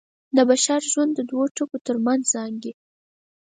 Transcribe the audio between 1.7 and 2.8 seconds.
تر منځ زانګي.